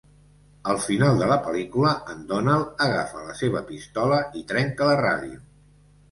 [0.71, 5.37] Al final de la pel·lícula en Donald agafa la seva pistola i trenca la ràdio.